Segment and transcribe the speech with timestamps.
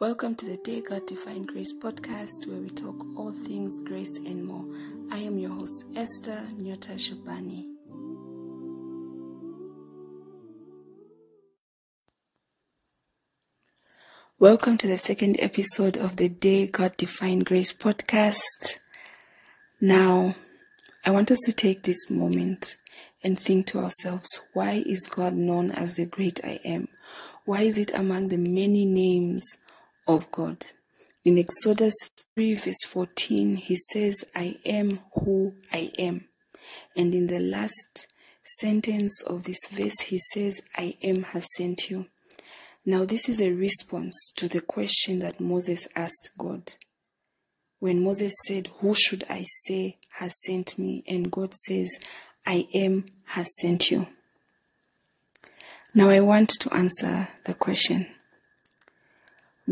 [0.00, 4.46] Welcome to the Day God Defined Grace podcast, where we talk all things grace and
[4.46, 4.64] more.
[5.12, 7.66] I am your host, Esther Nyota Shabani.
[14.38, 18.78] Welcome to the second episode of the Day God Defined Grace podcast.
[19.82, 20.34] Now,
[21.04, 22.78] I want us to take this moment
[23.22, 26.88] and think to ourselves why is God known as the great I am?
[27.44, 29.58] Why is it among the many names
[30.14, 30.66] of God?
[31.24, 31.94] In Exodus
[32.34, 36.28] 3, verse 14, he says, I am who I am.
[36.96, 42.06] And in the last sentence of this verse, he says, I am has sent you.
[42.84, 46.74] Now, this is a response to the question that Moses asked God.
[47.78, 51.04] When Moses said, Who should I say has sent me?
[51.06, 51.98] And God says,
[52.46, 54.06] I am has sent you.
[55.94, 58.06] Now, I want to answer the question.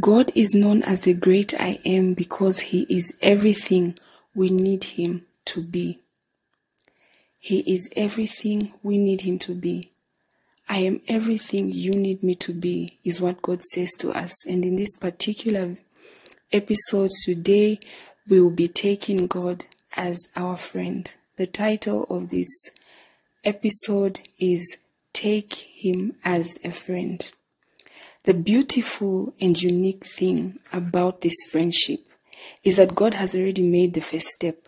[0.00, 3.96] God is known as the great I am because he is everything
[4.34, 6.00] we need him to be.
[7.38, 9.92] He is everything we need him to be.
[10.68, 14.32] I am everything you need me to be, is what God says to us.
[14.46, 15.76] And in this particular
[16.52, 17.78] episode today,
[18.28, 21.14] we will be taking God as our friend.
[21.36, 22.70] The title of this
[23.44, 24.78] episode is
[25.12, 27.30] Take Him as a Friend.
[28.24, 32.00] The beautiful and unique thing about this friendship
[32.62, 34.66] is that God has already made the first step.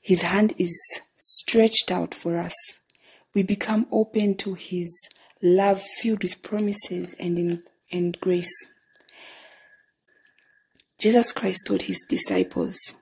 [0.00, 2.54] His hand is stretched out for us
[3.34, 5.08] we become open to His
[5.42, 8.52] love filled with promises and, in, and grace.
[10.98, 12.96] Jesus Christ told His disciples,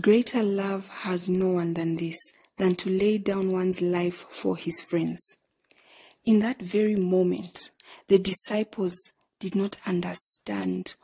[0.00, 2.18] Greater love has no one than this,
[2.58, 5.38] than to lay down one's life for his friends.
[6.26, 7.70] In that very moment,
[8.08, 8.96] the disciples
[9.38, 10.96] did not understand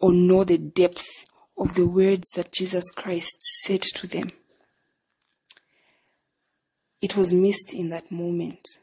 [0.00, 1.26] or know the depth
[1.58, 4.30] of the words that Jesus Christ said to them.
[7.00, 8.78] It was missed in that moment.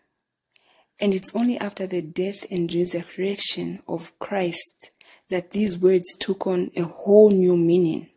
[0.99, 4.91] And it's only after the death and resurrection of Christ
[5.29, 8.09] that these words took on a whole new meaning.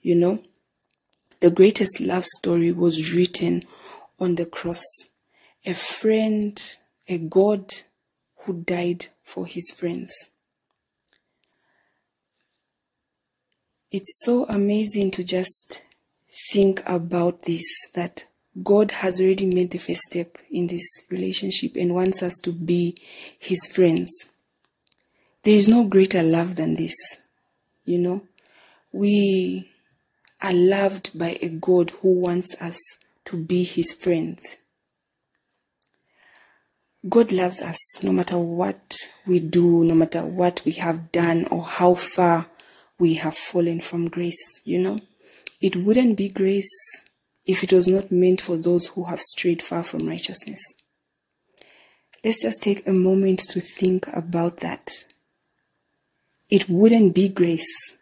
[0.00, 0.42] You know,
[1.40, 3.64] the greatest love story was written
[4.18, 4.84] on the cross.
[5.66, 6.76] A friend,
[7.08, 7.72] a God
[8.40, 10.30] who died for his friends.
[13.90, 15.82] It's so amazing to just
[16.52, 18.26] think about this that
[18.62, 22.96] God has already made the first step in this relationship and wants us to be
[23.38, 24.28] his friends.
[25.42, 26.94] There is no greater love than this.
[27.84, 28.22] You know,
[28.92, 29.70] we
[30.42, 32.78] are loved by a God who wants us
[33.26, 34.58] to be his friends.
[37.08, 38.96] God loves us no matter what
[39.26, 42.46] we do, no matter what we have done, or how far
[42.98, 44.60] we have fallen from grace.
[44.64, 45.00] You know,
[45.60, 47.04] it wouldn't be grace
[47.44, 50.60] if it was not meant for those who have strayed far from righteousness.
[52.24, 54.90] Let's just take a moment to think about that.
[56.48, 57.94] It wouldn't be grace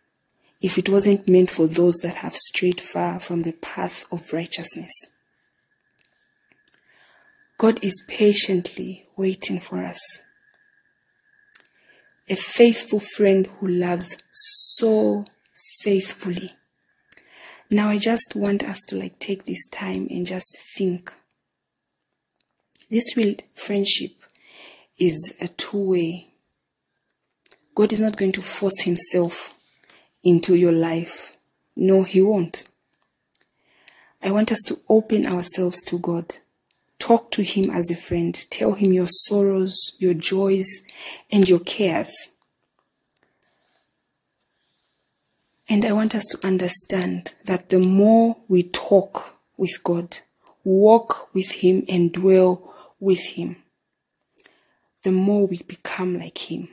[0.62, 4.92] if it wasn't meant for those that have strayed far from the path of righteousness.
[7.58, 10.00] God is patiently waiting for us.
[12.28, 15.24] A faithful friend who loves so
[15.82, 16.52] faithfully.
[17.70, 21.12] Now I just want us to like take this time and just think.
[22.90, 24.12] This real friendship
[24.98, 26.28] is a two way.
[27.74, 29.54] God is not going to force himself
[30.22, 31.36] into your life.
[31.76, 32.64] No, he won't.
[34.22, 36.38] I want us to open ourselves to God.
[37.04, 38.34] Talk to him as a friend.
[38.48, 40.80] Tell him your sorrows, your joys,
[41.30, 42.30] and your cares.
[45.68, 50.20] And I want us to understand that the more we talk with God,
[50.64, 53.56] walk with Him, and dwell with Him,
[55.02, 56.68] the more we become like Him.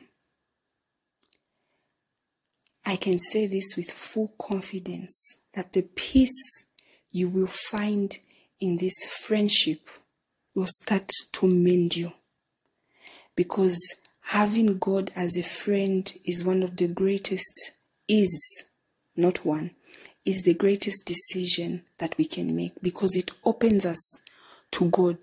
[2.86, 6.64] I can say this with full confidence that the peace
[7.12, 8.18] you will find
[8.62, 9.90] in this friendship
[10.54, 12.14] will start to mend you.
[13.36, 17.72] Because having God as a friend is one of the greatest
[18.08, 18.66] is
[19.16, 19.72] not one,
[20.26, 24.20] is the greatest decision that we can make because it opens us
[24.72, 25.18] to God.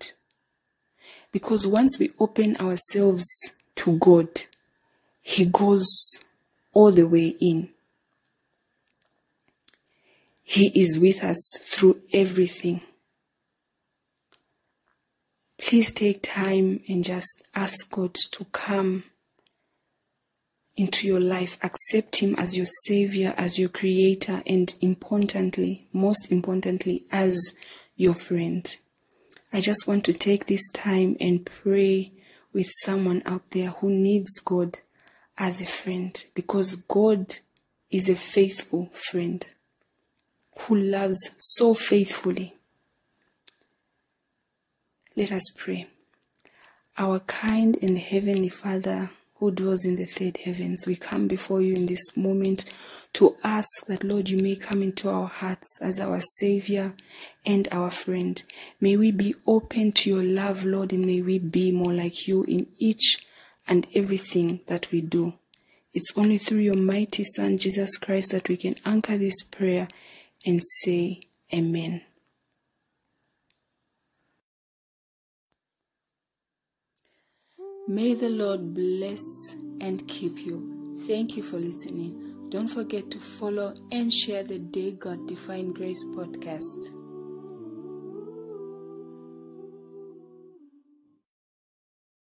[1.31, 3.25] Because once we open ourselves
[3.75, 4.27] to God,
[5.21, 5.87] He goes
[6.73, 7.69] all the way in.
[10.43, 12.81] He is with us through everything.
[15.69, 19.03] Please take time and just ask God to come
[20.75, 27.05] into your life, accept Him as your Savior, as your Creator, and importantly, most importantly,
[27.11, 27.53] as
[27.95, 28.77] your friend.
[29.53, 32.13] I just want to take this time and pray
[32.51, 34.79] with someone out there who needs God
[35.37, 37.35] as a friend because God
[37.91, 39.47] is a faithful friend
[40.61, 42.55] who loves so faithfully.
[45.19, 45.85] Let us pray.
[46.97, 51.73] Our kind and heavenly Father, who dwells in the third heavens, we come before you
[51.73, 52.63] in this moment
[53.15, 56.95] to ask that, Lord, you may come into our hearts as our Savior
[57.45, 58.41] and our friend.
[58.79, 62.45] May we be open to your love, Lord, and may we be more like you
[62.45, 63.17] in each
[63.67, 65.33] and everything that we do.
[65.91, 69.89] It's only through your mighty Son, Jesus Christ, that we can anchor this prayer
[70.45, 71.23] and say,
[71.53, 72.03] Amen.
[77.89, 81.01] May the Lord bless and keep you.
[81.07, 82.47] Thank you for listening.
[82.49, 86.98] Don't forget to follow and share the Day God Defined Grace podcast.